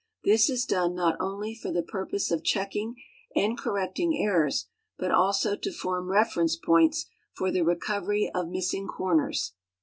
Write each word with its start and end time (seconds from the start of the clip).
This 0.23 0.49
is 0.49 0.65
done 0.65 0.95
not 0.95 1.15
only 1.19 1.53
for 1.53 1.71
the 1.71 1.83
purpose 1.83 2.31
of 2.31 2.43
checking 2.43 2.95
and 3.35 3.55
correcting 3.55 4.17
errors, 4.17 4.65
but 4.97 5.11
also 5.11 5.55
to 5.55 5.71
form 5.71 6.09
reference 6.09 6.55
points 6.55 7.05
for 7.33 7.51
the 7.51 7.61
recovery 7.61 8.31
of 8.33 8.47
missing 8.49 8.87
corners, 8.87 9.53
NAT. 9.53 9.59